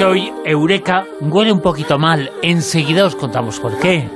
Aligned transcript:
que 0.00 0.06
hoy 0.06 0.32
Eureka 0.46 1.04
huele 1.20 1.52
un 1.52 1.60
poquito 1.60 1.98
mal. 1.98 2.30
Enseguida 2.42 3.04
os 3.04 3.14
contamos 3.14 3.60
por 3.60 3.78
qué. 3.78 4.08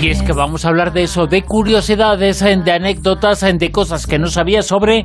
Y 0.00 0.08
es 0.08 0.22
que 0.22 0.32
vamos 0.32 0.64
a 0.64 0.68
hablar 0.68 0.94
de 0.94 1.02
eso, 1.02 1.26
de 1.26 1.42
curiosidades, 1.42 2.40
de 2.40 2.72
anécdotas, 2.72 3.40
de 3.40 3.70
cosas 3.70 4.06
que 4.06 4.18
no 4.18 4.28
sabía 4.28 4.62
sobre 4.62 5.04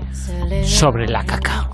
sobre 0.64 1.09
la 1.09 1.25
caca. 1.25 1.68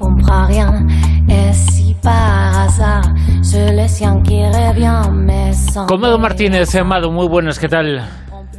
Comado 5.88 6.18
Martínez, 6.18 6.74
Amado, 6.74 7.12
muy 7.12 7.28
buenas, 7.28 7.60
¿qué 7.60 7.70
tal? 7.70 8.02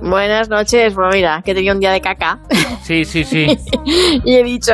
Buenas 0.03 0.49
noches, 0.49 0.95
pues 0.95 1.07
mira, 1.15 1.43
que 1.45 1.55
tenía 1.55 1.73
un 1.73 1.79
día 1.79 1.93
de 1.93 2.01
caca. 2.01 2.41
Sí, 2.83 3.05
sí, 3.05 3.23
sí. 3.23 3.47
y 4.25 4.35
he 4.35 4.43
dicho, 4.43 4.73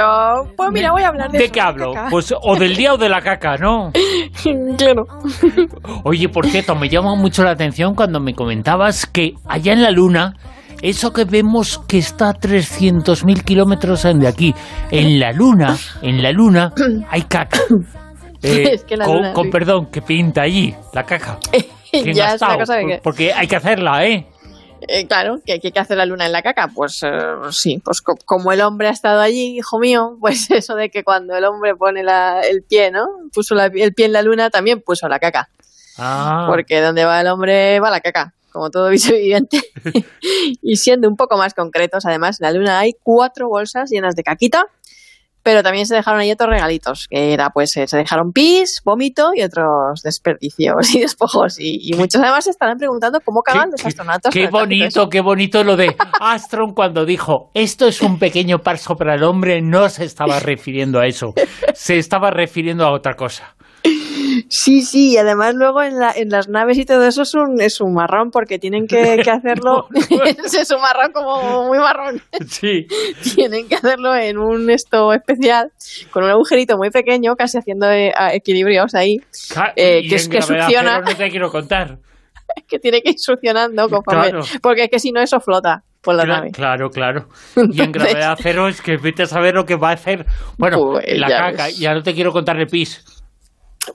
pues 0.56 0.70
mira, 0.73 0.91
voy 0.92 1.02
a 1.02 1.09
hablar 1.09 1.30
de 1.30 1.38
¿De 1.38 1.50
qué 1.50 1.60
hablo? 1.60 1.92
Pues 2.10 2.32
o 2.41 2.56
del 2.56 2.74
día 2.74 2.95
o 2.95 2.96
de 2.96 3.10
la 3.10 3.20
caca, 3.20 3.56
¿no? 3.59 3.92
claro. 4.78 5.05
Oye, 6.05 6.28
por 6.30 6.46
cierto, 6.46 6.74
me 6.74 6.88
llama 6.88 7.14
mucho 7.14 7.45
la 7.45 7.50
atención 7.50 7.95
cuando 7.95 8.20
me 8.20 8.33
comentabas 8.34 9.05
que 9.06 9.34
allá 9.46 9.74
en 9.74 9.83
la 9.83 9.91
luna, 9.91 10.34
eso 10.80 11.12
que 11.12 11.24
vemos 11.24 11.78
que 11.86 11.98
está 11.98 12.30
a 12.30 12.34
300.000 12.34 13.45
kilómetros 13.45 14.05
de 14.05 14.27
aquí, 14.28 14.55
en 14.91 15.20
la 15.20 15.33
luna, 15.33 15.77
en 16.00 16.22
la 16.22 16.33
luna 16.33 16.72
hay 17.10 17.22
caca. 17.22 17.58
Eh, 18.41 18.74
Es 18.74 18.84
que 18.84 18.97
la 18.97 19.05
con, 19.05 19.16
luna, 19.16 19.33
con 19.33 19.47
sí. 19.47 19.50
perdón, 19.50 19.86
que 19.91 20.00
pinta 20.00 20.42
allí 20.42 20.72
la 20.95 21.02
caca. 21.02 21.41
¿Quién 21.91 22.14
ya 22.14 22.34
es 22.34 22.41
una 22.41 22.55
estado? 22.55 22.58
cosa 22.60 22.74
de 22.77 22.86
que, 22.86 23.00
Porque 23.02 23.33
hay 23.33 23.48
que 23.48 23.56
hacerla, 23.56 24.06
¿eh? 24.06 24.27
Eh, 24.87 25.06
claro, 25.06 25.41
que, 25.45 25.52
hay 25.55 25.60
que 25.60 25.78
hacer 25.78 25.96
la 25.96 26.06
luna 26.06 26.27
en 26.27 26.32
la 26.32 26.42
caca. 26.42 26.68
Pues 26.74 27.00
eh, 27.02 27.10
sí, 27.50 27.80
pues 27.84 28.00
co- 28.00 28.16
como 28.24 28.52
el 28.52 28.60
hombre 28.60 28.88
ha 28.88 28.92
estado 28.92 29.20
allí, 29.20 29.56
hijo 29.59 29.78
mío, 29.78 30.16
pues 30.20 30.50
eso 30.50 30.75
de 30.75 30.91
que 30.91 31.03
cuando 31.05 31.34
el 31.36 31.44
hombre 31.44 31.75
pone 31.75 32.03
la- 32.05 32.41
el 32.42 32.62
pie, 32.62 32.91
¿no? 32.91 33.06
Puso 33.33 33.55
la- 33.55 33.66
el 33.66 33.94
pie 33.94 34.06
en 34.06 34.12
la 34.12 34.22
luna, 34.22 34.50
también 34.50 34.80
puso 34.80 35.08
la 35.08 35.19
caca. 35.19 35.48
Ah, 35.98 36.47
Porque 36.48 36.80
donde 36.80 37.05
va 37.05 37.20
el 37.20 37.27
hombre 37.27 37.80
va 37.80 37.91
la 37.91 38.00
caca, 38.00 38.33
como 38.53 38.70
todo 38.70 38.88
bicho 38.91 39.12
viviente. 39.12 39.61
y 40.62 40.77
siendo 40.77 41.08
un 41.08 41.16
poco 41.16 41.36
más 41.36 41.55
concretos, 41.55 42.06
además, 42.06 42.41
en 42.41 42.47
la 42.47 42.53
luna 42.53 42.78
hay 42.78 42.94
cuatro 43.03 43.48
bolsas 43.48 43.91
llenas 43.91 44.14
de 44.14 44.22
caquita, 44.22 44.64
pero 45.48 45.62
también 45.62 45.86
se 45.86 45.94
dejaron 45.94 46.20
ahí 46.20 46.30
otros 46.30 46.50
regalitos, 46.50 47.06
que 47.08 47.32
era 47.32 47.48
pues 47.48 47.74
eh, 47.78 47.86
se 47.86 47.96
dejaron 47.96 48.34
pis, 48.34 48.82
vómito 48.84 49.30
y 49.34 49.42
otros 49.42 50.02
desperdicios 50.02 50.94
y 50.94 51.00
despojos. 51.00 51.58
Y, 51.58 51.91
y 51.91 51.94
muchos 51.94 52.20
además 52.20 52.44
se 52.44 52.50
estarán 52.50 52.77
preguntando 52.77 53.18
cómo 53.22 53.41
cagan 53.41 53.70
los 53.70 53.82
astronautas. 53.82 54.30
Qué 54.30 54.48
bonito, 54.48 55.08
qué 55.08 55.22
bonito 55.22 55.64
lo 55.64 55.74
de 55.78 55.96
Astron 56.20 56.74
cuando 56.74 57.06
dijo 57.06 57.50
esto 57.54 57.86
es 57.86 58.02
un 58.02 58.19
pequeño 58.19 58.58
paso 58.58 58.94
para 58.94 59.14
el 59.14 59.22
hombre, 59.22 59.62
no 59.62 59.88
se 59.88 60.04
estaba 60.04 60.38
refiriendo 60.38 61.00
a 61.00 61.06
eso, 61.06 61.32
se 61.72 61.96
estaba 61.96 62.30
refiriendo 62.30 62.84
a 62.84 62.92
otra 62.92 63.14
cosa. 63.14 63.56
Sí, 64.48 64.83
sí, 64.83 65.12
y 65.12 65.17
además 65.17 65.55
luego 65.55 65.83
en, 65.83 65.98
la, 65.98 66.12
en 66.14 66.28
las 66.28 66.48
naves 66.48 66.78
y 66.78 66.84
todo 66.84 67.05
eso 67.06 67.22
es 67.22 67.34
un, 67.34 67.61
es 67.61 67.81
un 67.81 67.94
marrón 67.94 68.31
porque 68.31 68.58
tienen 68.58 68.86
que, 68.86 69.20
que 69.25 69.31
hacerlo, 69.31 69.86
es 70.44 70.70
un 70.70 70.81
marrón 70.81 71.12
como 71.12 71.67
muy 71.67 71.78
marrón, 71.78 72.20
Sí, 72.48 72.86
tienen 73.34 73.69
que 73.69 73.77
hacerlo 73.77 74.14
en 74.14 74.39
un 74.39 74.70
esto 74.70 75.12
especial 75.12 75.70
con 76.11 76.25
un 76.25 76.31
agujerito 76.31 76.77
muy 76.77 76.91
pequeño, 76.91 77.34
casi 77.36 77.59
haciendo 77.59 77.91
eh, 77.91 78.12
equilibrios 78.33 78.94
ahí, 78.94 79.16
Eh, 79.77 80.06
que 80.09 80.14
es 80.16 80.28
que 80.28 80.42
succiona. 80.42 81.00
No 81.00 81.14
te 81.14 81.28
quiero 81.31 81.50
contar. 81.50 81.98
que 82.66 82.78
tiene 82.78 83.00
que 83.03 83.11
ir 83.11 83.19
succionando 83.19 83.89
conforme, 83.89 84.31
Claro. 84.31 84.44
porque 84.62 84.84
es 84.84 84.91
que 84.91 84.98
si 84.98 85.12
no 85.12 85.20
eso 85.20 85.39
flota 85.41 85.83
por 86.00 86.14
la 86.14 86.25
Cla- 86.25 86.28
nave. 86.36 86.50
Claro, 86.53 86.91
claro. 86.91 87.28
Y 87.56 87.83
en 87.83 87.92
gravedad 87.92 88.39
cero 88.41 88.69
es 88.69 88.81
que 88.81 88.97
vete 88.97 89.25
a 89.25 89.27
saber 89.27 89.55
lo 89.55 89.64
que 89.64 89.77
va 89.77 89.91
a 89.91 89.94
hacer. 89.94 90.25
Bueno, 90.56 90.78
Pues 90.92 91.05
la 91.19 91.28
ya 91.28 91.39
caca, 91.50 91.64
ves. 91.66 91.78
ya 91.78 91.92
no 91.92 92.03
te 92.03 92.14
quiero 92.14 92.33
contar 92.33 92.56
el 92.59 92.66
pis. 92.66 93.05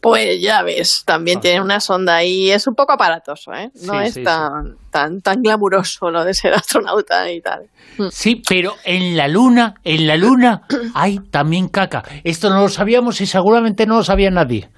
Pues 0.02 0.42
ya 0.42 0.62
ves, 0.64 1.04
también 1.06 1.38
Ah. 1.38 1.42
tiene 1.42 1.62
una 1.62 1.80
sonda 1.80 2.24
y 2.24 2.52
es 2.52 2.68
un 2.68 2.76
poco 2.76 2.94
aparatoso, 2.94 3.52
¿eh? 3.54 3.70
No 3.86 3.94
Sí, 4.02 4.08
es 4.08 4.14
sí, 4.16 4.24
tan, 4.24 4.78
tan, 4.92 5.22
tan 5.22 5.42
glamuroso 5.42 6.10
lo 6.10 6.24
de 6.24 6.34
ser 6.34 6.54
astronauta 6.56 7.30
y 7.32 7.42
tal. 7.42 7.70
Sí, 8.12 8.42
pero 8.48 8.76
en 8.84 9.16
la 9.18 9.28
luna, 9.28 9.76
en 9.84 10.08
la 10.08 10.16
luna 10.18 10.62
hay 10.96 11.20
también 11.32 11.68
caca. 11.68 12.04
Esto 12.24 12.50
no 12.50 12.62
lo 12.62 12.70
sabíamos 12.70 13.22
y 13.22 13.26
seguramente 13.26 13.86
no 13.86 13.98
lo 13.98 14.04
sabía 14.04 14.30
nadie. 14.32 14.70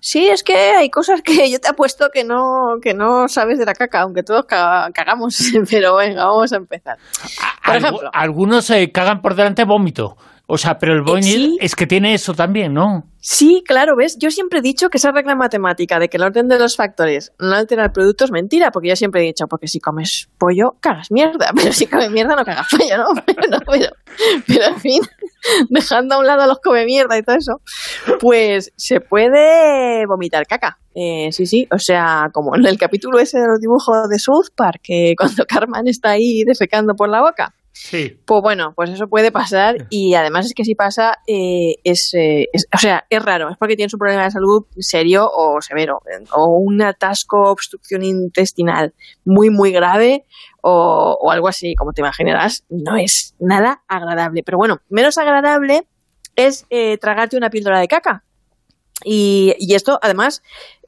Sí, 0.00 0.26
es 0.28 0.42
que 0.42 0.54
hay 0.56 0.90
cosas 0.90 1.22
que 1.22 1.48
yo 1.50 1.58
te 1.60 1.68
apuesto 1.68 2.08
que 2.12 2.24
no, 2.24 2.40
que 2.82 2.92
no 2.94 3.28
sabes 3.28 3.58
de 3.58 3.64
la 3.66 3.74
caca, 3.74 4.00
aunque 4.02 4.22
todos 4.22 4.44
caga- 4.46 4.90
cagamos, 4.92 5.36
pero 5.70 5.96
venga, 5.96 6.24
vamos 6.26 6.52
a 6.52 6.56
empezar. 6.56 6.98
Por 7.64 7.74
Algu- 7.74 7.78
ejemplo. 7.78 8.10
algunos 8.12 8.64
se 8.66 8.90
cagan 8.90 9.22
por 9.22 9.34
delante 9.34 9.64
vómito. 9.64 10.16
O 10.54 10.58
sea, 10.58 10.76
pero 10.78 10.92
el 10.92 11.00
vómito 11.00 11.26
sí. 11.26 11.56
es 11.62 11.74
que 11.74 11.86
tiene 11.86 12.12
eso 12.12 12.34
también, 12.34 12.74
¿no? 12.74 13.04
Sí, 13.20 13.62
claro, 13.66 13.96
¿ves? 13.96 14.18
Yo 14.18 14.30
siempre 14.30 14.58
he 14.58 14.62
dicho 14.62 14.90
que 14.90 14.98
esa 14.98 15.10
regla 15.10 15.34
matemática 15.34 15.98
de 15.98 16.08
que 16.08 16.18
el 16.18 16.24
orden 16.24 16.46
de 16.46 16.58
los 16.58 16.76
factores 16.76 17.32
no 17.38 17.54
altera 17.54 17.84
el 17.86 17.90
producto 17.90 18.26
es 18.26 18.30
mentira, 18.30 18.70
porque 18.70 18.90
yo 18.90 18.96
siempre 18.96 19.22
he 19.22 19.24
dicho, 19.24 19.46
porque 19.48 19.66
si 19.66 19.80
comes 19.80 20.28
pollo, 20.36 20.72
cagas 20.80 21.10
mierda, 21.10 21.52
pero 21.56 21.72
si 21.72 21.86
comes 21.86 22.10
mierda 22.10 22.36
no 22.36 22.44
cagas 22.44 22.66
pollo, 22.70 22.98
¿no? 22.98 23.04
Pero, 23.24 23.48
no, 23.48 23.58
pero, 23.60 23.86
pero 24.46 24.64
en 24.66 24.80
fin, 24.80 25.00
dejando 25.70 26.16
a 26.16 26.18
un 26.18 26.26
lado 26.26 26.42
a 26.42 26.46
los 26.46 26.58
come 26.58 26.84
mierda 26.84 27.16
y 27.16 27.22
todo 27.22 27.36
eso, 27.36 27.62
pues 28.20 28.72
se 28.76 29.00
puede 29.00 30.04
vomitar 30.06 30.46
caca. 30.46 30.78
Eh, 30.94 31.32
sí, 31.32 31.46
sí, 31.46 31.66
o 31.72 31.78
sea, 31.78 32.28
como 32.30 32.54
en 32.56 32.66
el 32.66 32.76
capítulo 32.76 33.18
ese 33.18 33.38
de 33.38 33.46
los 33.46 33.58
dibujos 33.58 34.06
de 34.10 34.18
South 34.18 34.52
Park, 34.54 34.80
que 34.82 35.14
cuando 35.16 35.46
Carmen 35.46 35.88
está 35.88 36.10
ahí 36.10 36.42
defecando 36.44 36.94
por 36.94 37.08
la 37.08 37.22
boca. 37.22 37.54
Sí. 37.72 38.20
Pues 38.26 38.42
bueno, 38.42 38.74
pues 38.76 38.90
eso 38.90 39.08
puede 39.08 39.32
pasar 39.32 39.86
y 39.88 40.14
además 40.14 40.46
es 40.46 40.54
que 40.54 40.64
si 40.64 40.74
pasa, 40.74 41.18
eh, 41.26 41.76
es, 41.84 42.12
eh, 42.14 42.48
es- 42.52 42.66
o 42.72 42.78
sea, 42.78 43.06
es 43.08 43.24
raro, 43.24 43.48
es 43.48 43.56
porque 43.56 43.76
tienes 43.76 43.94
un 43.94 43.98
problema 43.98 44.24
de 44.24 44.30
salud 44.30 44.66
serio 44.78 45.28
o 45.34 45.60
severo, 45.62 46.02
o 46.32 46.46
un 46.58 46.82
atasco, 46.82 47.50
obstrucción 47.50 48.02
intestinal 48.04 48.94
muy, 49.24 49.48
muy 49.50 49.72
grave 49.72 50.26
o, 50.60 51.30
algo 51.30 51.48
así, 51.48 51.74
como 51.74 51.92
te 51.92 52.02
imaginarás, 52.02 52.64
no 52.68 52.96
es 52.96 53.34
nada 53.40 53.82
agradable. 53.88 54.42
Pero 54.44 54.58
bueno, 54.58 54.80
menos 54.90 55.16
agradable 55.18 55.86
es 56.36 56.66
eh, 56.70 56.98
tragarte 56.98 57.36
una 57.36 57.50
píldora 57.50 57.80
de 57.80 57.88
caca. 57.88 58.24
Y 59.04 59.74
esto, 59.74 59.98
además, 60.00 60.42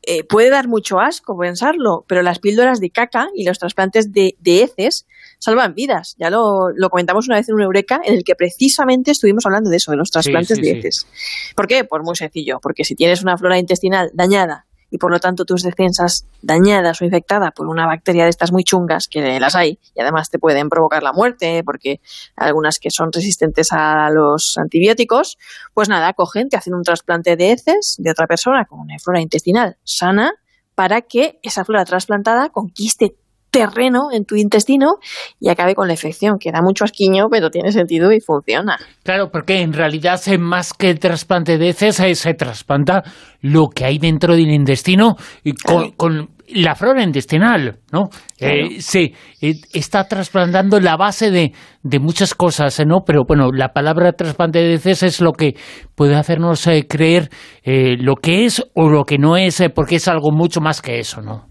eh, 0.07 0.25
puede 0.25 0.51
dar 0.51 0.69
mucho 0.69 1.01
asco 1.01 1.39
pensarlo, 1.39 2.05
pero 2.09 2.23
las 2.23 2.39
píldoras 2.39 2.81
de 2.81 2.91
caca 2.91 3.29
y 3.35 3.45
los 3.45 3.59
trasplantes 3.59 4.13
de, 4.13 4.37
de 4.41 4.63
heces 4.63 5.07
salvan 5.39 5.75
vidas. 5.75 6.15
Ya 6.19 6.31
lo, 6.31 6.71
lo 6.75 6.91
comentamos 6.91 7.27
una 7.27 7.37
vez 7.37 7.49
en 7.49 7.57
un 7.57 7.63
Eureka 7.63 8.01
en 8.05 8.15
el 8.15 8.25
que 8.25 8.35
precisamente 8.35 9.11
estuvimos 9.11 9.47
hablando 9.47 9.71
de 9.71 9.77
eso, 9.77 9.91
de 9.91 9.97
los 9.97 10.11
trasplantes 10.11 10.57
sí, 10.57 10.63
de 10.63 10.71
sí. 10.71 10.79
heces. 10.79 11.07
¿Por 11.55 11.67
qué? 11.67 11.85
Pues 11.85 12.03
muy 12.03 12.17
sencillo, 12.17 12.61
porque 12.61 12.85
si 12.85 12.95
tienes 12.95 13.23
una 13.23 13.37
flora 13.37 13.59
intestinal 13.59 14.11
dañada 14.15 14.67
y 14.95 14.99
por 14.99 15.11
lo 15.11 15.19
tanto 15.19 15.45
tus 15.45 15.65
defensas 15.65 16.25
dañadas 16.41 17.03
o 17.03 17.05
infectadas 17.05 17.51
por 17.51 17.67
una 17.67 17.85
bacteria 17.85 18.23
de 18.23 18.31
estas 18.31 18.53
muy 18.53 18.63
chungas, 18.63 19.09
que 19.09 19.41
las 19.41 19.57
hay, 19.57 19.81
y 19.93 20.01
además 20.01 20.31
te 20.31 20.39
pueden 20.39 20.69
provocar 20.69 21.03
la 21.03 21.13
muerte, 21.13 21.65
porque 21.65 22.01
algunas 22.37 22.79
que 22.79 22.91
son 22.93 23.11
resistentes 23.11 23.73
a 23.73 24.09
los 24.11 24.55
antibióticos, 24.57 25.37
pues 25.75 25.89
nada, 25.89 26.13
cogen, 26.13 26.49
te 26.49 26.57
hacen 26.57 26.75
un 26.75 26.85
trasplante 26.85 27.35
de 27.35 27.51
heces 27.51 27.97
de 27.99 28.09
otra 28.09 28.29
persona 28.29 28.67
con 28.67 28.79
una 28.79 28.95
flora 29.03 29.21
intestinal 29.21 29.79
sana 29.83 30.33
para 30.77 31.01
que 31.01 31.41
esa 31.43 31.65
flora 31.65 31.85
trasplantada 31.85 32.51
conquiste 32.51 33.17
terreno 33.55 34.09
en 34.13 34.25
tu 34.25 34.35
intestino 34.37 34.97
y 35.41 35.49
acabe 35.49 35.75
con 35.75 35.87
la 35.87 35.95
infección, 35.95 36.39
que 36.39 36.51
da 36.51 36.61
mucho 36.61 36.85
asquiño, 36.85 37.29
pero 37.31 37.51
tiene 37.51 37.71
sentido 37.73 38.13
y 38.13 38.21
funciona. 38.21 38.77
Claro, 39.05 39.31
porque 39.31 39.61
en 39.63 39.73
realidad 39.73 40.21
eh, 40.27 40.39
más 40.39 40.73
que 40.75 40.95
trasplante 40.95 41.57
de 41.57 41.69
heces 41.69 42.01
eh, 42.01 42.15
se 42.15 42.35
trasplanta 42.35 43.03
lo 43.41 43.69
que 43.69 43.85
hay 43.85 43.99
dentro 43.99 44.35
del 44.35 44.51
intestino 44.51 45.17
y 45.45 45.53
con, 45.55 45.77
Claro. 45.77 45.95
con 45.97 46.29
la 46.49 46.75
flora 46.75 47.03
intestinal, 47.03 47.79
¿no? 47.91 48.09
Claro. 48.39 48.55
Eh, 48.67 48.81
se 48.81 49.03
eh, 49.41 49.55
está 49.73 50.07
trasplantando 50.07 50.79
la 50.79 50.97
base 50.97 51.31
de, 51.31 51.53
de 51.83 51.99
muchas 52.01 52.35
cosas, 52.35 52.79
¿no? 52.87 53.01
Pero 53.07 53.23
bueno, 53.27 53.51
la 53.53 53.69
palabra 53.69 54.13
trasplante 54.13 54.59
de 54.59 54.75
heces 54.75 55.03
es 55.03 55.21
lo 55.21 55.33
que 55.33 55.55
puede 55.95 56.15
hacernos 56.17 56.67
eh, 56.67 56.87
creer 56.89 57.31
lo 57.65 58.17
que 58.17 58.45
es 58.45 58.63
o 58.75 58.91
lo 58.91 59.05
que 59.05 59.17
no 59.19 59.37
es, 59.39 59.63
porque 59.75 59.97
es 59.97 60.07
algo 60.09 60.31
mucho 60.33 60.61
más 60.61 60.83
que 60.83 60.99
eso, 60.99 61.23
¿no? 61.23 61.47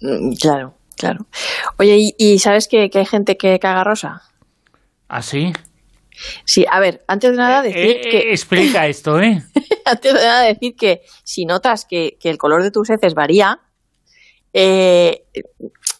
Mm, 0.00 0.32
Claro, 0.40 0.74
claro. 0.98 1.26
Oye, 1.78 1.96
¿y, 1.98 2.14
y 2.18 2.38
sabes 2.38 2.68
que, 2.68 2.90
que 2.90 2.98
hay 3.00 3.06
gente 3.06 3.36
que 3.36 3.58
caga 3.58 3.84
rosa? 3.84 4.22
¿Así? 5.08 5.52
Sí, 6.44 6.66
a 6.70 6.80
ver, 6.80 7.04
antes 7.06 7.30
de 7.30 7.36
nada 7.36 7.62
decir 7.62 7.78
Eh, 7.86 8.00
que 8.10 8.18
eh, 8.18 8.32
explica 8.32 8.86
esto, 8.88 9.20
¿eh? 9.20 9.42
antes 9.84 10.12
de 10.14 10.20
nada 10.20 10.42
decir 10.42 10.74
que 10.76 11.02
si 11.24 11.44
notas 11.46 11.84
que, 11.84 12.16
que 12.20 12.28
el 12.30 12.38
color 12.38 12.62
de 12.62 12.70
tus 12.70 12.90
heces 12.90 13.14
varía, 13.14 13.60
eh, 14.52 15.24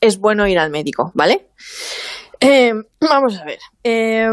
es 0.00 0.18
bueno 0.18 0.46
ir 0.48 0.58
al 0.58 0.70
médico, 0.70 1.12
¿vale? 1.14 1.48
Eh, 2.40 2.72
vamos 3.00 3.38
a 3.38 3.44
ver. 3.44 3.58
eh, 3.84 4.28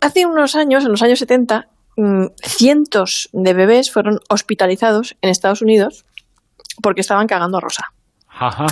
hace 0.00 0.26
unos 0.26 0.54
años, 0.54 0.84
en 0.84 0.90
los 0.90 1.02
años 1.02 1.18
70, 1.18 1.68
mm, 1.96 2.26
cientos 2.42 3.30
de 3.32 3.54
bebés 3.54 3.90
fueron 3.90 4.20
hospitalizados 4.28 5.16
en 5.22 5.30
Estados 5.30 5.62
Unidos 5.62 6.04
porque 6.82 7.00
estaban 7.00 7.26
cagando 7.26 7.60
rosa. 7.60 7.93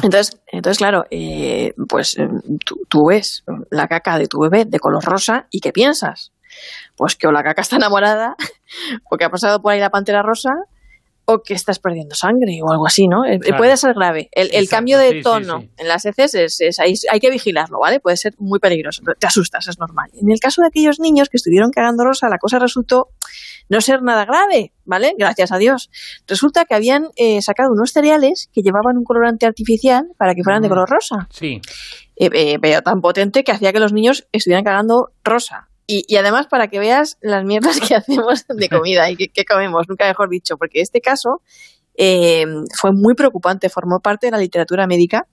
Entonces, 0.03 0.41
entonces 0.47 0.79
claro, 0.79 1.05
eh, 1.11 1.73
pues 1.89 2.19
eh, 2.19 2.29
tú, 2.65 2.77
tú 2.89 3.07
ves 3.09 3.45
la 3.71 3.87
caca 3.87 4.19
de 4.19 4.27
tu 4.27 4.41
bebé 4.41 4.65
de 4.65 4.79
color 4.79 5.05
rosa 5.05 5.47
y 5.51 5.61
¿qué 5.61 5.73
piensas? 5.73 6.33
pues 6.97 7.17
que 7.17 7.27
o 7.27 7.33
la 7.33 7.43
caca 7.43 7.63
está 7.63 7.77
enamorada, 7.77 8.37
o 9.11 9.17
que 9.17 9.25
ha 9.25 9.31
pasado 9.31 9.61
por 9.61 9.73
ahí 9.73 9.81
la 9.81 9.91
pantera 9.91 10.23
rosa, 10.23 10.51
o 11.25 11.43
que 11.43 11.55
estás 11.55 11.79
perdiendo 11.79 12.15
sangre 12.15 12.61
o 12.63 12.73
algo 12.73 12.87
así, 12.87 13.07
¿no? 13.07 13.25
Eh, 13.25 13.39
puede 13.57 13.77
ser 13.77 13.95
grave. 13.95 14.29
El, 14.33 14.69
cambio 14.69 14.99
de 14.99 15.23
tono 15.23 15.65
en 15.77 15.89
las 15.89 16.05
heces 16.05 16.35
es, 16.35 16.79
hay, 16.79 17.21
que 17.21 17.31
vigilarlo, 17.31 17.79
¿vale? 17.79 18.01
Puede 18.01 18.17
ser 18.17 18.35
muy 18.39 18.59
peligroso, 18.59 19.03
te 19.19 19.27
asustas, 19.27 19.69
es 19.69 19.79
normal. 19.79 20.11
En 20.15 20.31
el 20.31 20.41
caso 20.41 20.63
de 20.63 20.69
aquellos 20.69 20.99
niños 20.99 21.29
que 21.29 21.37
estuvieron 21.37 21.71
cagando 21.71 22.05
rosa, 22.05 22.29
la 22.29 22.39
cosa 22.39 22.59
resultó 22.59 23.09
no 23.69 23.81
ser 23.81 24.03
nada 24.03 24.25
grave, 24.25 24.73
¿vale? 24.85 25.15
Gracias 25.17 25.53
a 25.53 25.59
Dios. 25.59 25.91
Resulta 26.27 26.65
que 26.65 26.75
habían 26.75 27.09
eh, 27.17 27.41
sacado 27.41 27.73
unos 27.73 27.93
cereales 27.93 28.51
que 28.53 28.63
llevaban 28.63 28.99
un 28.99 29.05
colorante 29.05 29.47
artificial 29.47 30.09
para 30.19 30.35
que 30.35 30.43
fueran 30.43 30.63
de 30.63 30.69
color 30.69 30.89
rosa. 30.89 31.29
Sí. 31.31 31.61
Eh, 32.17 32.59
pero 32.61 32.83
tan 32.83 33.01
potente 33.01 33.45
que 33.45 33.53
hacía 33.53 33.73
que 33.73 33.81
los 33.81 33.93
niños 33.93 34.27
estuvieran 34.33 34.65
cagando 34.65 35.13
rosa. 35.25 35.69
Y, 35.95 36.17
además 36.17 36.47
para 36.47 36.69
que 36.69 36.79
veas 36.79 37.19
las 37.21 37.45
mierdas 37.45 37.79
que 37.81 37.95
hacemos 37.95 38.47
de 38.49 38.69
comida 38.69 39.11
y 39.11 39.17
que, 39.17 39.45
comemos, 39.45 39.89
nunca 39.89 40.07
mejor 40.07 40.31
dicho, 40.31 40.57
porque 40.57 40.81
este 40.81 41.01
caso 41.01 41.43
eh, 41.97 42.47
fue 42.81 42.93
muy 42.93 43.15
preocupante, 43.15 43.69
formó 43.69 44.01
parte 44.01 44.27
de 44.27 44.33
la 44.33 44.39
literatura 44.39 44.87
médica 44.87 45.27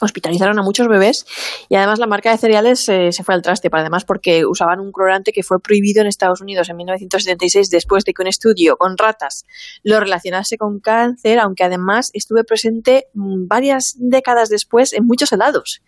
hospitalizaron 0.00 0.58
a 0.58 0.62
muchos 0.62 0.88
bebés 0.88 1.26
y 1.68 1.76
además 1.76 1.98
la 1.98 2.06
marca 2.06 2.30
de 2.30 2.38
cereales 2.38 2.88
eh, 2.88 3.12
se 3.12 3.24
fue 3.24 3.34
al 3.34 3.42
traste, 3.42 3.70
para 3.70 3.82
además 3.82 4.04
porque 4.04 4.44
usaban 4.46 4.80
un 4.80 4.92
colorante 4.92 5.32
que 5.32 5.42
fue 5.42 5.60
prohibido 5.60 6.00
en 6.00 6.06
Estados 6.06 6.40
Unidos 6.40 6.68
en 6.68 6.76
1976 6.76 7.70
después 7.70 8.04
de 8.04 8.12
que 8.12 8.22
un 8.22 8.28
estudio 8.28 8.76
con 8.76 8.96
ratas 8.96 9.46
lo 9.82 10.00
relacionase 10.00 10.56
con 10.56 10.80
cáncer, 10.80 11.38
aunque 11.38 11.64
además 11.64 12.10
estuve 12.12 12.44
presente 12.44 13.06
mm, 13.14 13.46
varias 13.46 13.94
décadas 13.98 14.48
después 14.48 14.92
en 14.92 15.06
muchos 15.06 15.32
helados. 15.32 15.82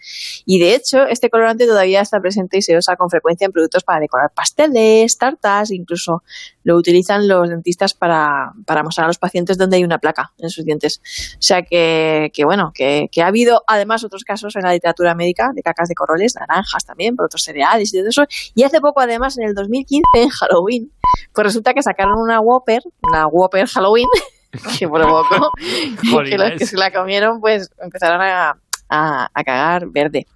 Y 0.45 0.59
de 0.59 0.75
hecho, 0.75 1.07
este 1.07 1.31
colorante 1.31 1.67
todavía 1.67 2.01
está 2.01 2.21
presente 2.21 2.59
y 2.59 2.63
se 2.63 2.77
usa 2.77 2.97
con 2.97 3.11
frecuencia 3.11 3.47
en 3.47 3.53
productos 3.53 3.85
para 3.85 4.01
decorar 4.01 4.33
pasteles, 4.35 5.17
tartas, 5.19 5.71
incluso 5.71 6.23
lo 6.65 6.77
utilizan 6.77 7.29
los 7.29 7.49
dentistas 7.49 7.95
para, 7.95 8.53
para 8.67 8.83
mostrar 8.83 9.05
a 9.05 9.09
los 9.09 9.19
pacientes 9.19 9.59
donde 9.59 9.77
hay 9.77 9.85
una 9.85 9.99
placa 9.99 10.33
en 10.39 10.51
sus 10.51 10.65
dientes. 10.65 11.01
O 11.35 11.43
sea 11.43 11.63
que, 11.63 12.31
que 12.33 12.45
bueno, 12.45 12.73
que, 12.75 13.09
que 13.11 13.23
ha 13.23 13.27
habido 13.27 13.63
además 13.67 14.05
otros 14.05 14.25
casos 14.25 14.57
en 14.57 14.63
la 14.63 14.73
literatura 14.73 15.15
médica 15.15 15.51
de 15.55 15.63
cacas 15.63 15.89
de 15.89 15.95
corroles, 15.95 16.35
naranjas 16.35 16.85
también, 16.85 17.17
por 17.17 17.27
otros 17.27 17.43
cereales 17.43 17.93
y 17.93 17.99
todo 17.99 18.09
eso. 18.09 18.25
Y 18.55 18.63
hace 18.63 18.81
poco, 18.81 19.01
además, 19.01 19.39
en 19.39 19.45
el 19.49 19.55
2015, 19.55 20.03
en 20.15 20.29
Halloween, 20.29 20.93
pues 21.33 21.47
resulta 21.47 21.75
que 21.75 21.83
sacaron 21.83 22.19
una 22.19 22.41
Whopper, 22.41 22.83
una 23.03 23.27
Whopper 23.27 23.67
Halloween, 23.67 24.09
que 24.79 24.89
provocó 24.89 25.51
que 26.25 26.39
los 26.39 26.53
que 26.53 26.67
se 26.67 26.77
la 26.77 26.93
comieron, 26.93 27.41
pues 27.41 27.71
empezaron 27.79 28.21
a, 28.21 28.57
a, 28.89 29.45
cagar 29.45 29.87
verde. 29.89 30.27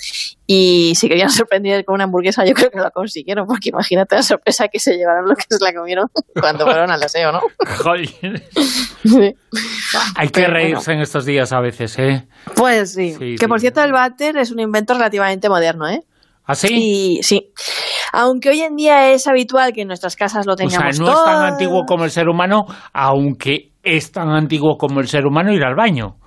Y 0.47 0.95
si 0.95 1.09
querían 1.09 1.31
sorprender 1.31 1.85
con 1.85 1.95
una 1.97 2.05
hamburguesa, 2.05 2.45
yo 2.45 2.55
creo 2.55 2.71
que 2.71 2.79
lo 2.79 2.91
consiguieron, 2.91 3.47
porque 3.47 3.71
imagínate 3.71 4.17
la 4.17 4.23
sorpresa 4.23 4.69
que 4.69 4.79
se 4.79 4.97
llevaron 4.97 5.29
los 5.29 5.37
que 5.37 5.45
se 5.49 5.63
la 5.63 5.73
comieron 5.73 6.07
cuando 6.41 6.65
fueron 6.65 6.91
al 6.91 7.03
aseo, 7.03 7.33
¿no? 7.33 7.41
Hay 10.17 10.29
que 10.29 10.47
reírse 10.47 10.93
en 10.93 11.01
estos 11.01 11.25
días 11.25 11.53
a 11.53 11.61
veces, 11.61 11.99
¿eh? 11.99 12.29
Pues 12.55 12.93
sí. 12.93 13.37
que 13.39 13.49
por 13.49 13.61
cierto, 13.61 13.83
el 13.83 13.93
váter 13.93 14.37
es 14.37 14.53
un 14.53 14.61
invento 14.61 14.95
relativamente 14.95 15.49
moderno, 15.49 15.89
¿eh? 15.89 16.03
¿Ah, 16.45 16.55
sí? 16.55 16.69
Y, 16.71 17.23
sí. 17.25 17.53
Aunque 18.13 18.51
hoy 18.51 18.61
en 18.61 18.77
día 18.77 19.11
es 19.11 19.27
habitual 19.27 19.73
que 19.73 19.83
en 19.83 19.89
nuestras 19.89 20.15
casas 20.15 20.47
lo 20.47 20.55
tengamos. 20.55 21.01
O 21.01 21.05
sea, 21.05 21.05
no 21.05 21.11
es 21.11 21.25
tan 21.25 21.43
antiguo 21.53 21.85
como 21.85 22.05
el 22.05 22.13
ser 22.13 22.29
humano, 22.29 22.67
aunque 22.93 23.73
es 23.83 24.13
tan 24.13 24.29
antiguo 24.29 24.77
como 24.79 25.01
el 25.01 25.09
ser 25.09 25.27
humano 25.27 25.53
ir 25.53 25.65
al 25.65 25.75
baño. 25.75 26.19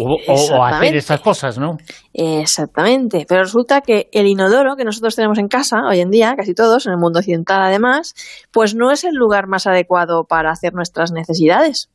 O, 0.00 0.64
hacer 0.64 0.96
estas 0.96 1.20
cosas, 1.20 1.58
¿no? 1.58 1.78
Exactamente. 2.12 3.26
Pero 3.28 3.42
resulta 3.42 3.80
que 3.80 4.08
el 4.12 4.26
inodoro 4.26 4.76
que 4.76 4.84
nosotros 4.84 5.14
tenemos 5.14 5.38
en 5.38 5.48
casa 5.48 5.82
hoy 5.88 6.00
en 6.00 6.10
día, 6.10 6.34
casi 6.36 6.54
todos, 6.54 6.86
en 6.86 6.92
el 6.92 6.98
mundo 6.98 7.20
occidental 7.20 7.62
además, 7.62 8.14
pues 8.50 8.74
no 8.74 8.90
es 8.90 9.04
el 9.04 9.14
lugar 9.14 9.46
más 9.46 9.66
adecuado 9.66 10.24
para 10.24 10.50
hacer 10.50 10.74
nuestras 10.74 11.12
necesidades. 11.12 11.90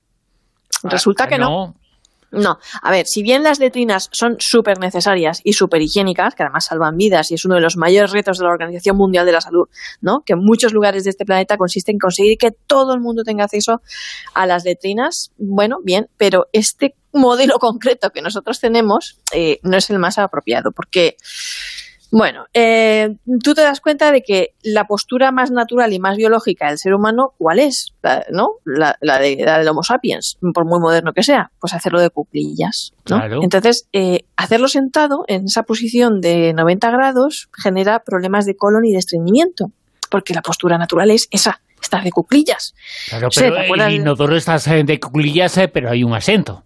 Ah, 0.83 0.89
resulta 0.89 1.27
que 1.27 1.37
no. 1.37 1.75
No, 2.31 2.59
a 2.83 2.91
ver, 2.91 3.07
si 3.07 3.23
bien 3.23 3.41
las 3.41 3.59
letrinas 3.59 4.07
son 4.11 4.35
súper 4.37 4.77
necesarias 4.79 5.41
y 5.43 5.53
súper 5.53 5.81
higiénicas, 5.81 6.35
que 6.35 6.43
además 6.43 6.65
salvan 6.65 6.95
vidas 6.95 7.31
y 7.31 7.33
es 7.33 7.45
uno 7.45 7.55
de 7.55 7.61
los 7.61 7.75
mayores 7.75 8.11
retos 8.11 8.37
de 8.37 8.45
la 8.45 8.51
Organización 8.51 8.97
Mundial 8.97 9.25
de 9.25 9.31
la 9.31 9.41
Salud, 9.41 9.67
¿no? 9.99 10.21
que 10.23 10.33
en 10.33 10.39
muchos 10.39 10.71
lugares 10.71 11.05
de 11.05 11.09
este 11.09 11.25
planeta 11.25 11.57
consiste 11.57 11.91
en 11.91 11.97
conseguir 11.97 12.37
que 12.37 12.51
todo 12.51 12.93
el 12.93 13.01
mundo 13.01 13.23
tenga 13.23 13.45
acceso 13.45 13.81
a 14.35 14.45
las 14.45 14.63
letrinas, 14.63 15.31
bueno, 15.39 15.77
bien, 15.83 16.07
pero 16.17 16.45
este 16.53 16.93
modelo 17.13 17.59
concreto 17.59 18.11
que 18.11 18.21
nosotros 18.21 18.59
tenemos 18.59 19.19
eh, 19.33 19.59
no 19.63 19.77
es 19.77 19.89
el 19.89 19.99
más 19.99 20.17
apropiado, 20.17 20.71
porque 20.71 21.17
bueno, 22.11 22.45
eh, 22.53 23.17
tú 23.43 23.53
te 23.53 23.61
das 23.61 23.81
cuenta 23.81 24.11
de 24.11 24.23
que 24.23 24.55
la 24.63 24.85
postura 24.85 25.31
más 25.31 25.51
natural 25.51 25.93
y 25.93 25.99
más 25.99 26.17
biológica 26.17 26.67
del 26.67 26.79
ser 26.79 26.95
humano, 26.95 27.33
¿cuál 27.37 27.59
es? 27.59 27.93
La, 28.01 28.25
¿No? 28.31 28.53
La, 28.65 29.19
de, 29.19 29.35
del 29.35 29.67
Homo 29.67 29.83
sapiens, 29.83 30.37
por 30.53 30.65
muy 30.65 30.79
moderno 30.79 31.13
que 31.13 31.21
sea, 31.21 31.51
pues 31.59 31.73
hacerlo 31.73 32.01
de 32.01 32.09
cuclillas. 32.09 32.93
Entonces, 33.41 33.87
eh, 33.93 34.25
hacerlo 34.35 34.67
sentado 34.67 35.23
en 35.27 35.45
esa 35.45 35.63
posición 35.63 36.19
de 36.19 36.53
90 36.53 36.89
grados 36.89 37.49
genera 37.53 37.99
problemas 37.99 38.45
de 38.45 38.55
colon 38.55 38.85
y 38.85 38.91
de 38.91 38.99
estreñimiento, 38.99 39.71
porque 40.09 40.33
la 40.33 40.41
postura 40.41 40.79
natural 40.79 41.11
es 41.11 41.27
esa, 41.29 41.61
estar 41.79 42.03
de 42.03 42.11
cuclillas. 42.11 42.73
Claro, 43.09 43.29
pero 43.35 43.85
el 43.85 43.93
inodoro 43.93 44.35
está 44.35 44.57
de 44.57 44.99
cuclillas, 44.99 45.57
eh, 45.59 45.67
pero 45.67 45.91
hay 45.91 46.03
un 46.03 46.15
asiento. 46.15 46.63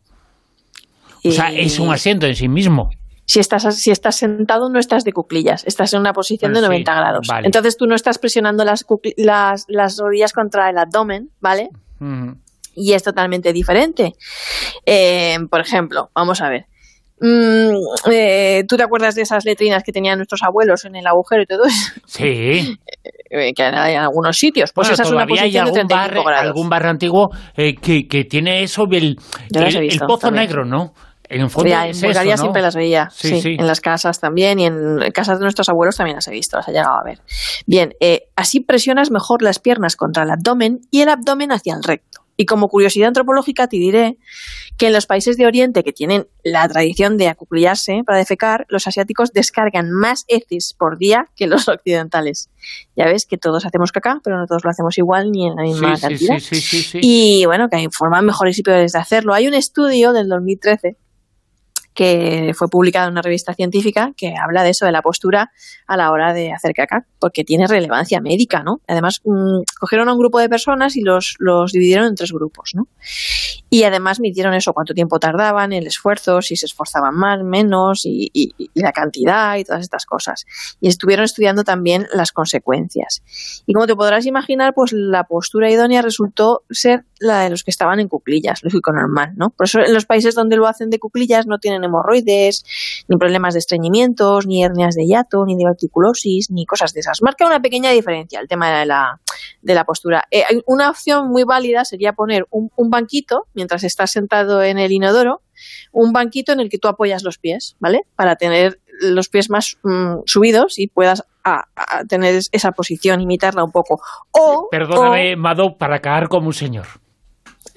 O 1.25 1.31
sea, 1.31 1.52
es 1.52 1.80
un 1.80 1.92
asiento 1.92 2.25
en 2.28 2.36
sí 2.36 2.48
mismo. 2.48 2.90
Si 3.25 3.40
estás, 3.40 3.64
si 3.75 3.92
estás 3.92 4.18
sentado, 4.18 4.70
no 4.70 4.80
estás 4.80 5.04
de 5.06 5.14
cuclillas, 5.14 5.64
estás 5.66 5.94
en 5.94 6.02
una 6.02 6.12
posición 6.12 6.54
de 6.54 6.62
90 6.62 6.94
grados. 6.94 7.28
Entonces 7.44 7.78
tú 7.78 7.86
no 7.86 7.96
estás 7.96 8.18
presionando 8.18 8.66
las, 8.66 8.86
las, 9.16 9.66
las, 9.70 9.98
rodillas 9.98 10.34
contra 10.34 10.70
el 10.70 10.78
abdomen, 10.78 11.30
¿vale? 11.40 11.70
Y 12.75 12.94
es 12.94 13.04
totalmente 13.04 13.54
diferente. 13.54 14.14
Eh, 14.86 15.38
por 15.50 15.62
ejemplo, 15.62 16.10
vamos 16.14 16.42
a 16.42 16.50
ver. 16.50 16.66
Mm, 17.22 18.12
eh, 18.12 18.64
¿Tú 18.68 18.75
te 18.75 18.84
acuerdas 18.84 19.16
de 19.16 19.22
esas 19.22 19.46
letrinas 19.46 19.84
que 19.84 19.94
tenían 19.94 20.18
nuestros 20.18 20.44
abuelos 20.44 20.84
en 20.84 20.98
el 20.98 21.08
agujero 21.08 21.44
y 21.44 21.46
todo 21.46 21.64
eso? 21.66 21.94
Sí. 22.06 22.78
Eh, 23.36 23.52
que 23.56 23.64
hay 23.64 23.96
en 23.96 24.02
algunos 24.02 24.38
sitios. 24.38 24.72
Pues 24.74 24.92
esa 24.92 25.02
es 25.02 25.10
una 25.10 25.25
posición 25.25 25.50
hay 25.50 25.58
algún 25.58 25.74
de 25.74 25.86
35 25.86 26.24
bar, 26.24 26.36
algún 26.36 26.70
barrio 26.70 26.92
antiguo 26.92 27.30
que, 27.56 28.08
que, 28.08 28.25
tiene 28.25 28.62
eso, 28.62 28.86
el, 28.92 29.18
el 29.50 30.00
pozo 30.08 30.30
negro, 30.30 30.66
¿no? 30.66 30.94
En 31.34 32.38
siempre 32.38 32.62
las 32.62 32.76
veía, 32.76 33.10
sí, 33.12 33.42
en 33.44 33.68
las 33.68 33.82
casas 33.82 34.20
también 34.20 34.60
y 34.60 34.66
en 34.66 35.00
casas 35.14 35.40
de 35.40 35.44
nuestros 35.44 35.70
abuelos 35.70 35.98
también 35.98 36.16
las 36.16 36.28
he 36.28 36.32
visto, 36.32 36.58
las 36.58 36.68
he 36.68 36.72
llegado 36.72 36.96
a 36.96 37.04
ver. 37.04 37.20
Bien, 37.66 37.94
eh, 38.00 38.30
así 38.36 38.60
presionas 38.60 39.12
mejor 39.12 39.42
las 39.42 39.60
piernas 39.60 39.96
contra 39.96 40.24
el 40.24 40.32
abdomen 40.32 40.82
y 40.92 41.02
el 41.02 41.10
abdomen 41.10 41.52
hacia 41.52 41.75
el 41.75 41.84
recto. 41.84 42.24
Y 42.36 42.46
como 42.46 42.68
curiosidad 42.68 43.10
antropológica 43.10 43.68
te 43.68 43.78
diré 43.78 44.18
que 44.78 44.88
en 44.88 44.94
los 44.94 45.06
países 45.06 45.38
de 45.38 45.46
Oriente 45.46 45.84
que 45.84 45.94
tienen 45.94 46.28
la 46.44 46.68
tradición 46.68 47.18
de 47.18 47.28
acuclillarse 47.28 48.02
para 48.06 48.18
defecar, 48.18 48.66
los 48.70 48.88
asiáticos 48.88 49.34
descargan 49.34 49.92
más 49.92 50.25
heces 50.28 50.75
por 50.78 50.98
día 50.98 51.30
que 51.36 51.46
los 51.46 51.68
occidentales. 51.70 52.50
Ya 52.96 53.06
ves 53.06 53.28
que 53.28 53.38
todos 53.38 53.66
hacemos 53.66 53.92
caca, 53.92 54.20
pero 54.24 54.40
no 54.40 54.48
todos 54.48 54.63
lo 54.63 54.72
hacemos 54.72 54.98
igual 54.98 55.32
ni 55.32 55.48
en 55.48 55.56
la 55.56 55.63
misma 55.63 56.00
cantidad. 56.00 56.38
y 57.02 57.46
bueno, 57.46 57.70
que 57.70 57.78
hay 57.78 57.88
formas 57.92 58.24
mejores 58.24 58.58
y 58.58 58.63
peores 58.63 58.94
de 58.94 59.00
hacerlo. 59.00 59.34
Hay 59.34 59.48
un 59.48 59.54
estudio 59.54 60.12
del 60.12 60.28
2013 60.28 60.98
que 61.94 62.54
fue 62.56 62.68
publicada 62.70 63.08
en 63.08 63.14
una 63.14 63.22
revista 63.22 63.54
científica 63.54 64.14
que 64.18 64.34
habla 64.36 64.64
de 64.64 64.72
eso, 64.72 64.86
de 64.86 64.92
la 64.92 65.02
postura 65.02 65.52
a 65.88 65.98
la 65.98 66.12
hora 66.12 66.34
de 66.34 66.52
hacer 66.52 66.74
caca, 66.74 67.06
porque 67.20 67.44
tiene 67.44 67.68
relevancia 67.68 68.22
médica, 68.22 68.64
¿no? 68.64 68.82
Además, 68.88 69.22
mm, 69.24 69.62
cogieron 69.80 70.10
a 70.10 70.14
un 70.14 70.20
grupo 70.20 70.40
de 70.40 70.50
personas 70.50 70.96
y 70.96 71.02
los, 71.02 71.36
los 71.40 71.72
dividieron 71.72 72.08
en 72.08 72.16
tres 72.16 72.32
grupos, 72.32 72.72
¿no? 72.74 72.88
Y 73.70 73.84
además 73.84 74.20
midieron 74.20 74.54
eso, 74.54 74.74
cuánto 74.74 74.94
tiempo 74.94 75.20
tardaban, 75.20 75.74
el 75.74 75.88
esfuerzo, 75.88 76.42
si 76.42 76.56
se 76.56 76.66
esforzaban 76.66 77.16
más, 77.16 77.44
menos, 77.44 78.02
y, 78.06 78.32
la 78.76 78.92
cantidad 78.92 79.58
y 79.58 79.64
todas 79.64 79.82
estas 79.82 80.06
cosas. 80.06 80.46
Y 80.80 80.88
estuvieron 80.88 81.26
estudiando 81.26 81.64
también 81.64 82.08
las 82.14 82.32
consecuencias. 82.32 83.24
Y 83.66 83.74
como 83.74 83.88
te 83.88 83.96
podrás 83.96 84.26
imaginar, 84.26 84.74
pues 84.76 84.94
la 84.94 85.24
postura 85.24 85.72
idónea 85.72 86.02
resultó 86.02 86.64
ser 86.70 87.06
la 87.24 87.42
de 87.42 87.50
los 87.50 87.63
que 87.63 87.72
estaban 87.72 88.00
en 88.00 88.08
cuclillas, 88.08 88.62
lógico 88.63 88.92
normal, 88.92 89.34
¿no? 89.36 89.50
Por 89.50 89.65
eso 89.65 89.80
en 89.80 89.94
los 89.94 90.06
países 90.06 90.36
donde 90.36 90.58
lo 90.58 90.68
hacen 90.68 90.89
de 90.89 91.00
cuclillas 91.00 91.48
no 91.48 91.58
tienen 91.58 91.84
hemorroides, 91.84 92.63
ni 93.08 93.18
problemas 93.18 93.53
de 93.53 93.60
estreñimientos, 93.60 94.46
ni 94.46 94.63
hernias 94.63 94.96
de 94.96 95.06
hiato, 95.06 95.46
ni 95.46 95.56
de 95.56 95.65
articulosis, 95.68 96.51
ni 96.51 96.65
cosas 96.65 96.94
de 96.94 97.00
esas. 97.00 97.22
Marca 97.22 97.46
una 97.46 97.62
pequeña 97.62 97.92
diferencia 97.92 98.39
el 98.39 98.48
tema 98.48 98.80
de 98.80 98.86
la, 98.86 99.20
de 99.62 99.74
la 99.74 99.86
postura. 99.86 100.25
Eh, 100.32 100.44
una 100.65 100.89
opción 100.89 101.30
muy 101.30 101.44
válida 101.44 101.86
sería 101.86 102.13
poner 102.13 102.46
un, 102.51 102.70
banquito, 102.89 103.48
mientras 103.53 103.84
estás 103.84 104.12
sentado 104.12 104.62
en 104.62 104.77
el 104.77 104.92
inodoro, 104.92 105.42
un 105.92 106.12
banquito 106.12 106.51
en 106.51 106.60
el 106.60 106.70
que 106.70 106.77
tú 106.77 106.88
apoyas 106.88 107.24
los 107.24 107.38
pies, 107.38 107.75
¿vale? 107.80 108.01
Para 108.15 108.36
tener 108.36 108.80
los 109.01 109.30
pies 109.30 109.50
más 109.50 109.77
mm, 109.84 110.20
subidos 110.25 110.77
y 110.77 110.88
puedas 110.88 111.24
tener 112.08 112.42
esa 112.51 112.72
posición, 112.72 113.22
imitarla 113.22 113.63
un 113.63 113.72
poco. 113.72 114.01
O, 114.32 114.68
Perdóname, 114.70 115.36
Mado, 115.36 115.77
para 115.77 116.00
caer 116.00 116.27
como 116.30 116.48
un 116.48 116.53
señor. 116.53 116.86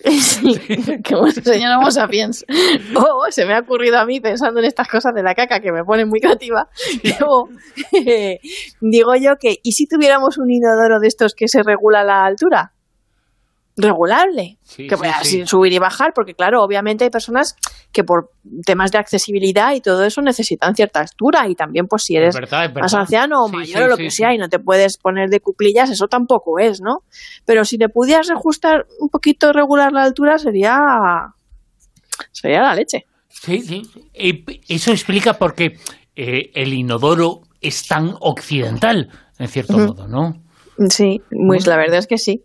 Que 1.04 1.14
bueno, 1.14 1.32
señor 1.42 1.78
Homo 1.78 1.90
sapiens. 1.90 2.44
O 2.94 3.26
se 3.30 3.44
me 3.44 3.54
ha 3.54 3.60
ocurrido 3.60 3.98
a 3.98 4.06
mí 4.06 4.20
pensando 4.20 4.60
en 4.60 4.66
estas 4.66 4.88
cosas 4.88 5.12
de 5.14 5.22
la 5.22 5.34
caca 5.34 5.60
que 5.60 5.72
me 5.72 5.84
ponen 5.84 6.08
muy 6.08 6.20
creativa. 6.20 6.68
Digo 8.80 9.14
yo 9.16 9.36
que, 9.40 9.56
¿y 9.62 9.72
si 9.72 9.86
tuviéramos 9.86 10.38
un 10.38 10.50
inodoro 10.50 11.00
de 11.00 11.08
estos 11.08 11.34
que 11.34 11.48
se 11.48 11.62
regula 11.62 12.04
la 12.04 12.24
altura? 12.24 12.72
Regulable, 13.76 14.58
que 14.76 14.96
pueda 14.96 15.20
subir 15.44 15.72
y 15.72 15.78
bajar, 15.78 16.12
porque 16.14 16.34
claro, 16.34 16.62
obviamente 16.62 17.04
hay 17.04 17.10
personas 17.10 17.56
que 17.92 18.04
por 18.04 18.30
temas 18.64 18.90
de 18.90 18.98
accesibilidad 18.98 19.74
y 19.74 19.80
todo 19.80 20.04
eso 20.04 20.22
necesitan 20.22 20.74
cierta 20.74 21.00
altura 21.00 21.46
y 21.48 21.54
también 21.54 21.86
pues 21.86 22.04
si 22.04 22.16
eres 22.16 22.34
más 22.74 22.94
anciano 22.94 23.44
o 23.44 23.48
mayor 23.48 23.82
o 23.82 23.88
lo 23.88 23.96
que 23.96 24.10
sea 24.10 24.34
y 24.34 24.38
no 24.38 24.48
te 24.48 24.58
puedes 24.58 24.96
poner 24.96 25.28
de 25.28 25.40
cuclillas, 25.40 25.90
eso 25.90 26.06
tampoco 26.06 26.58
es, 26.58 26.80
¿no? 26.80 27.00
Pero 27.44 27.64
si 27.64 27.76
te 27.76 27.88
pudieras 27.88 28.30
ajustar 28.30 28.86
un 28.98 29.08
poquito 29.08 29.52
regular 29.52 29.92
la 29.92 30.04
altura 30.04 30.38
sería 30.38 30.78
sería 32.32 32.62
la 32.62 32.74
leche. 32.74 33.04
Sí, 33.28 33.60
sí. 33.60 33.82
Eso 34.68 34.90
explica 34.90 35.34
por 35.34 35.54
qué 35.54 35.76
eh, 36.14 36.50
el 36.54 36.72
inodoro 36.72 37.42
es 37.60 37.86
tan 37.86 38.14
occidental, 38.20 39.10
en 39.38 39.48
cierto 39.48 39.76
modo, 39.76 40.08
¿no? 40.08 40.42
Sí, 40.90 41.22
pues 41.46 41.66
la 41.66 41.76
verdad 41.76 41.98
es 41.98 42.06
que 42.06 42.18
sí. 42.18 42.42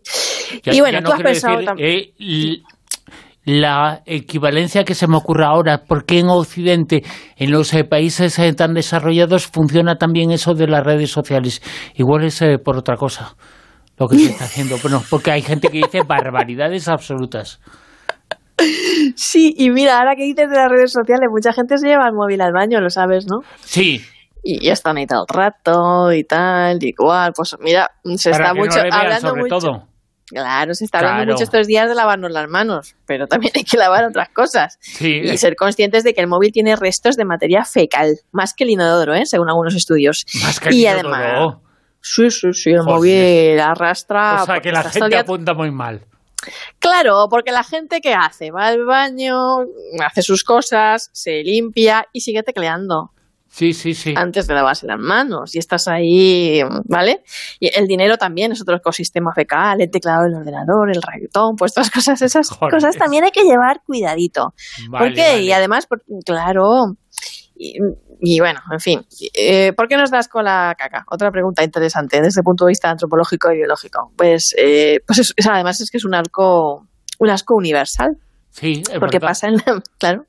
Y 0.64 0.80
bueno, 0.80 1.00
tú 1.02 1.12
has 1.12 1.22
pensado 1.22 1.62
también... 1.64 2.62
la 3.44 4.02
equivalencia 4.06 4.84
que 4.84 4.94
se 4.94 5.08
me 5.08 5.16
ocurre 5.16 5.44
ahora, 5.44 5.78
¿por 5.78 6.04
qué 6.04 6.20
en 6.20 6.28
Occidente, 6.28 7.02
en 7.36 7.50
los 7.50 7.74
eh, 7.74 7.84
países 7.84 8.38
eh, 8.38 8.52
tan 8.52 8.74
desarrollados, 8.74 9.48
funciona 9.48 9.96
también 9.96 10.30
eso 10.30 10.54
de 10.54 10.68
las 10.68 10.84
redes 10.84 11.10
sociales? 11.10 11.60
Igual 11.94 12.24
es 12.24 12.40
eh, 12.42 12.58
por 12.62 12.76
otra 12.76 12.96
cosa 12.96 13.36
lo 13.98 14.08
que 14.08 14.16
se 14.18 14.30
está 14.30 14.44
haciendo. 14.46 14.76
Bueno, 14.82 15.02
porque 15.10 15.32
hay 15.32 15.42
gente 15.42 15.68
que 15.68 15.78
dice 15.78 16.02
barbaridades 16.06 16.88
absolutas. 16.88 17.60
Sí, 19.16 19.54
y 19.56 19.70
mira, 19.70 19.98
ahora 19.98 20.14
que 20.14 20.22
dices 20.22 20.48
de 20.48 20.56
las 20.56 20.70
redes 20.70 20.92
sociales, 20.92 21.28
mucha 21.30 21.52
gente 21.52 21.78
se 21.78 21.88
lleva 21.88 22.06
el 22.06 22.14
móvil 22.14 22.40
al 22.42 22.52
baño, 22.52 22.80
lo 22.80 22.90
sabes, 22.90 23.26
¿no? 23.26 23.40
Sí, 23.60 24.00
y 24.42 24.64
ya 24.64 24.72
están 24.72 24.96
ahí 24.96 25.06
todo 25.06 25.24
el 25.28 25.34
rato 25.34 26.12
y 26.12 26.24
tal, 26.24 26.78
y 26.80 26.88
igual, 26.88 27.32
pues 27.34 27.56
mira, 27.60 27.90
se 28.16 28.30
está 28.30 28.54
mucho 28.54 28.80
hablando 28.90 29.36
mucho. 29.36 29.86
Claro, 30.32 30.74
se 30.74 30.86
está 30.86 30.98
hablando 31.00 31.32
mucho 31.32 31.44
estos 31.44 31.66
días 31.66 31.88
de 31.88 31.94
lavarnos 31.94 32.30
las 32.30 32.48
manos, 32.48 32.96
pero 33.04 33.26
también 33.26 33.52
hay 33.56 33.64
que 33.64 33.76
lavar 33.76 34.04
otras 34.04 34.30
cosas. 34.30 34.78
Y 35.00 35.36
ser 35.36 35.56
conscientes 35.56 36.04
de 36.04 36.14
que 36.14 36.22
el 36.22 36.26
móvil 36.26 36.52
tiene 36.52 36.74
restos 36.74 37.16
de 37.16 37.24
materia 37.24 37.64
fecal, 37.64 38.18
más 38.30 38.54
que 38.54 38.64
el 38.64 38.70
inodoro, 38.70 39.14
¿eh? 39.14 39.26
según 39.26 39.48
algunos 39.48 39.74
estudios. 39.74 40.24
Más 40.42 40.58
que 40.58 40.70
el 40.70 40.74
y 40.74 40.86
además, 40.86 41.56
sí, 42.00 42.30
sí, 42.30 42.52
sí, 42.54 42.70
el 42.70 42.82
móvil 42.82 43.60
arrastra. 43.60 44.42
O 44.42 44.46
sea, 44.46 44.60
que 44.60 44.72
la 44.72 44.84
gente 44.84 45.18
apunta 45.18 45.52
muy 45.52 45.70
mal. 45.70 46.06
Claro, 46.78 47.28
porque 47.30 47.52
la 47.52 47.62
gente 47.62 48.00
que 48.00 48.14
hace 48.14 48.50
va 48.50 48.68
al 48.68 48.84
baño, 48.84 49.60
hace 50.04 50.22
sus 50.22 50.44
cosas, 50.44 51.10
se 51.12 51.42
limpia 51.42 52.08
y 52.12 52.22
sigue 52.22 52.42
tecleando. 52.42 53.12
Sí, 53.52 53.74
sí, 53.74 53.92
sí. 53.92 54.14
Antes 54.16 54.46
de 54.46 54.54
lavarse 54.54 54.86
las 54.86 54.98
manos. 54.98 55.54
Y 55.54 55.58
estás 55.58 55.86
ahí, 55.86 56.62
¿vale? 56.86 57.22
Y 57.60 57.68
el 57.78 57.86
dinero 57.86 58.16
también 58.16 58.50
es 58.50 58.62
otro 58.62 58.76
ecosistema 58.76 59.30
fecal, 59.34 59.82
el 59.82 59.90
teclado 59.90 60.22
del 60.22 60.36
ordenador, 60.36 60.90
el 60.90 61.02
ratón, 61.02 61.56
pues 61.56 61.74
todas 61.74 61.90
cosas, 61.90 62.22
esas 62.22 62.48
cosas 62.48 62.96
también 62.96 63.24
hay 63.24 63.30
que 63.30 63.42
llevar 63.42 63.82
cuidadito. 63.84 64.54
¿Por 64.90 65.12
qué? 65.12 65.42
Y 65.42 65.52
además, 65.52 65.86
claro. 66.24 66.96
Y, 67.54 68.40
bueno, 68.40 68.60
en 68.72 68.80
fin. 68.80 69.06
Eh, 69.34 69.74
¿Por 69.74 69.86
qué 69.86 69.98
nos 69.98 70.10
das 70.10 70.28
con 70.28 70.46
la 70.46 70.74
caca? 70.78 71.04
Otra 71.10 71.30
pregunta 71.30 71.62
interesante 71.62 72.22
desde 72.22 72.40
el 72.40 72.44
punto 72.44 72.64
de 72.64 72.70
vista 72.70 72.88
antropológico 72.88 73.52
y 73.52 73.56
biológico. 73.56 74.12
Pues, 74.16 74.54
eh, 74.56 75.00
pues 75.06 75.34
además 75.46 75.78
es 75.82 75.90
que 75.90 75.98
es 75.98 76.06
un 76.06 76.14
arco, 76.14 76.86
un 77.18 77.28
asco 77.28 77.54
universal. 77.54 78.16
Sí, 78.52 78.82
porque 79.00 79.18
pasa 79.18 79.48
en 79.48 79.54
la, 79.54 79.82
claro, 79.98 80.26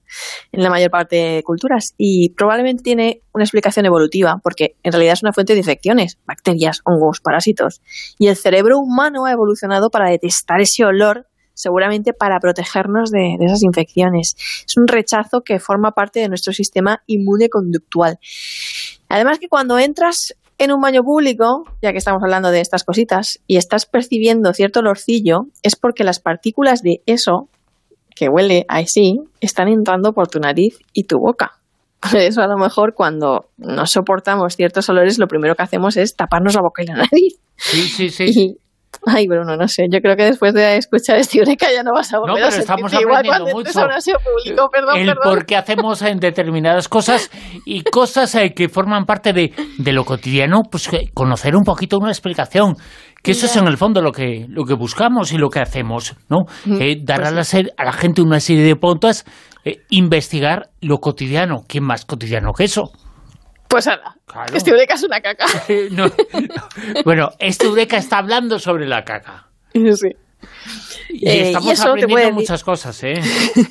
en 0.53 0.63
la 0.63 0.69
mayor 0.69 0.89
parte 0.89 1.17
de 1.17 1.43
culturas 1.43 1.93
y 1.97 2.29
probablemente 2.29 2.81
tiene 2.81 3.21
una 3.33 3.43
explicación 3.43 3.85
evolutiva 3.85 4.39
porque 4.41 4.77
en 4.81 4.93
realidad 4.93 5.13
es 5.13 5.23
una 5.23 5.33
fuente 5.33 5.53
de 5.53 5.59
infecciones, 5.59 6.17
bacterias, 6.25 6.79
hongos, 6.85 7.19
parásitos 7.19 7.81
y 8.17 8.27
el 8.27 8.37
cerebro 8.37 8.79
humano 8.79 9.25
ha 9.25 9.31
evolucionado 9.31 9.89
para 9.89 10.09
detestar 10.09 10.61
ese 10.61 10.85
olor 10.85 11.27
seguramente 11.53 12.13
para 12.13 12.39
protegernos 12.39 13.11
de, 13.11 13.35
de 13.37 13.45
esas 13.45 13.61
infecciones. 13.61 14.35
Es 14.65 14.77
un 14.77 14.87
rechazo 14.87 15.41
que 15.41 15.59
forma 15.59 15.91
parte 15.91 16.21
de 16.21 16.29
nuestro 16.29 16.53
sistema 16.53 17.03
inmune 17.05 17.49
conductual. 17.49 18.19
Además 19.09 19.37
que 19.37 19.49
cuando 19.49 19.77
entras 19.77 20.33
en 20.57 20.71
un 20.71 20.81
baño 20.81 21.03
público, 21.03 21.65
ya 21.81 21.91
que 21.91 21.97
estamos 21.97 22.23
hablando 22.23 22.49
de 22.49 22.61
estas 22.61 22.83
cositas, 22.83 23.39
y 23.47 23.57
estás 23.57 23.85
percibiendo 23.85 24.53
cierto 24.53 24.79
olorcillo, 24.79 25.47
es 25.61 25.75
porque 25.75 26.03
las 26.03 26.19
partículas 26.19 26.81
de 26.81 27.01
eso 27.05 27.49
que 28.15 28.29
huele 28.29 28.65
así 28.67 29.19
están 29.41 29.67
entrando 29.67 30.13
por 30.13 30.27
tu 30.27 30.39
nariz 30.39 30.79
y 30.93 31.03
tu 31.05 31.19
boca. 31.19 31.53
Por 31.99 32.15
eso 32.17 32.41
a 32.41 32.47
lo 32.47 32.57
mejor 32.57 32.93
cuando 32.93 33.49
no 33.57 33.85
soportamos 33.85 34.55
ciertos 34.55 34.89
olores, 34.89 35.17
lo 35.17 35.27
primero 35.27 35.55
que 35.55 35.63
hacemos 35.63 35.97
es 35.97 36.15
taparnos 36.15 36.55
la 36.55 36.61
boca 36.61 36.83
y 36.83 36.87
la 36.87 36.95
nariz. 36.97 37.39
Sí, 37.55 37.87
sí, 37.87 38.09
sí. 38.09 38.57
Ay, 39.05 39.27
Bruno, 39.27 39.55
no 39.55 39.67
sé. 39.67 39.87
Yo 39.91 39.99
creo 40.01 40.15
que 40.15 40.23
después 40.23 40.53
de 40.53 40.77
escuchar 40.77 41.17
este 41.17 41.39
Eureka 41.39 41.67
ya 41.73 41.83
no 41.83 41.91
vas 41.93 42.13
a 42.13 42.19
volver 42.19 42.41
no, 42.41 42.49
pero 42.49 42.55
a 42.55 42.59
estamos 42.59 42.93
igual 42.93 43.25
cuando 43.25 43.51
mucho. 43.51 43.71
público. 43.71 44.69
Perdón, 44.71 44.97
el 44.97 45.15
por 45.15 45.45
qué 45.45 45.55
hacemos 45.55 46.01
en 46.01 46.19
determinadas 46.19 46.87
cosas 46.87 47.29
y 47.65 47.83
cosas 47.83 48.35
eh, 48.35 48.53
que 48.53 48.69
forman 48.69 49.05
parte 49.05 49.33
de, 49.33 49.53
de 49.77 49.91
lo 49.93 50.05
cotidiano, 50.05 50.63
pues 50.69 50.89
conocer 51.13 51.55
un 51.55 51.63
poquito 51.63 51.97
una 51.99 52.11
explicación 52.11 52.75
que 53.23 53.31
eso 53.31 53.45
es 53.45 53.55
en 53.55 53.67
el 53.67 53.77
fondo 53.77 54.01
lo 54.01 54.11
que, 54.11 54.45
lo 54.49 54.65
que 54.65 54.73
buscamos 54.73 55.31
y 55.31 55.37
lo 55.37 55.49
que 55.49 55.61
hacemos, 55.61 56.15
¿no? 56.29 56.39
Eh, 56.65 56.97
dar 57.01 57.21
pues 57.21 57.53
a, 57.53 57.61
la 57.61 57.69
a, 57.77 57.85
la, 57.85 57.93
gente 57.93 58.21
una 58.21 58.41
serie 58.41 58.63
de 58.63 58.75
puntos, 58.75 59.23
eh, 59.63 59.77
investigar 59.89 60.71
lo 60.81 60.97
cotidiano. 60.97 61.63
¿Qué 61.65 61.79
más 61.79 62.03
cotidiano 62.03 62.51
que 62.51 62.65
eso? 62.65 62.91
Pues 63.73 63.87
ahora, 63.87 64.15
este 64.53 64.69
Eureka 64.69 64.93
es 64.93 65.03
una 65.03 65.19
caca. 65.19 65.47
Bueno, 67.05 67.31
este 67.39 67.65
Eureka 67.65 67.97
está 67.97 68.19
hablando 68.19 68.59
sobre 68.59 68.85
la 68.85 69.03
caca. 69.03 69.47
Sí. 69.73 70.09
Y 71.09 71.27
eh, 71.27 71.47
estamos 71.47 71.79
aprendiendo 71.79 72.33
muchas 72.33 72.63
cosas, 72.63 73.01
¿eh? 73.03 73.19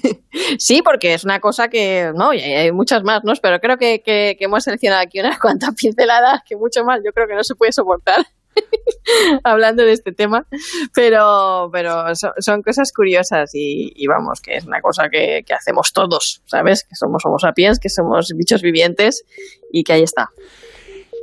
sí, 0.59 0.83
porque 0.83 1.15
es 1.15 1.23
una 1.23 1.39
cosa 1.39 1.69
que, 1.69 2.11
no, 2.17 2.33
y 2.33 2.41
hay 2.41 2.73
muchas 2.73 3.05
más, 3.05 3.23
¿no? 3.23 3.33
Pero 3.41 3.61
creo 3.61 3.77
que, 3.77 4.03
que, 4.03 4.35
que 4.37 4.47
hemos 4.47 4.65
seleccionado 4.65 5.03
aquí 5.03 5.21
unas 5.21 5.39
cuantas 5.39 5.73
pinceladas 5.77 6.41
que 6.49 6.57
mucho 6.57 6.83
más 6.83 7.01
yo 7.05 7.13
creo 7.13 7.29
que 7.29 7.37
no 7.37 7.45
se 7.45 7.55
puede 7.55 7.71
soportar. 7.71 8.27
hablando 9.45 9.85
de 9.85 9.93
este 9.93 10.13
tema, 10.13 10.47
pero, 10.95 11.71
pero 11.73 12.15
son, 12.15 12.63
cosas 12.63 12.93
curiosas 12.93 13.51
y, 13.55 14.07
vamos, 14.07 14.41
que 14.41 14.57
es 14.57 14.65
una 14.65 14.81
cosa 14.81 15.09
que, 15.11 15.43
que, 15.47 15.55
hacemos 15.55 15.93
todos, 15.93 16.43
¿sabes? 16.47 16.85
Que 16.85 16.95
somos 16.95 17.25
homo 17.25 17.39
sapiens, 17.39 17.79
que 17.79 17.89
somos 17.89 18.33
bichos 18.37 18.63
vivientes 18.63 19.25
y 19.73 19.83
que 19.83 19.95
ahí 19.95 20.03
está. 20.03 20.31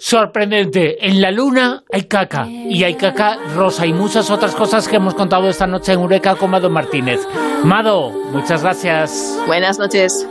Sorprendente, 0.01 1.06
en 1.06 1.22
la 1.22 1.29
luna 1.29 1.84
hay 1.91 2.03
caca 2.03 2.48
y 2.48 2.84
hay 2.86 2.96
caca 2.96 3.38
rosa 3.53 3.86
y 3.86 3.91
muchas 3.91 4.32
otras 4.32 4.56
cosas 4.56 4.88
que 4.88 4.96
hemos 4.96 5.13
contado 5.13 5.50
esta 5.50 5.68
noche 5.68 5.91
en 5.91 6.00
Eureka 6.00 6.36
con 6.36 6.51
Mado 6.51 6.70
Martínez. 6.70 7.20
Mado, 7.63 8.10
muchas 8.32 8.63
gracias. 8.63 9.38
Buenas 9.46 9.77
noches. 9.77 10.25